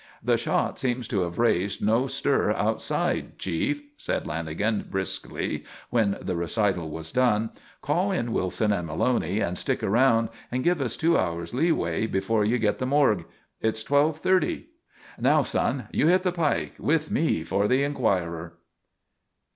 [0.23, 6.35] "The shot seems to have raised no stir outside, Chief," said Lanagan, briskly, when the
[6.35, 7.51] recital was done.
[7.83, 12.07] "Call in Wilson and Maloney and stick around and give us two hours lee way
[12.07, 13.25] before you get the morgue.
[13.61, 14.69] It's twelve thirty.
[15.21, 18.53] "_Now, son, you hit the pike with me for the Enquirer!